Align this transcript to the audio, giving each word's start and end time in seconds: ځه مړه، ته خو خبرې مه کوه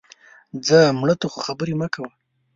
ځه 0.65 0.79
مړه، 0.99 1.15
ته 1.19 1.25
خو 1.31 1.39
خبرې 1.45 1.73
مه 1.81 1.87
کوه 1.93 2.09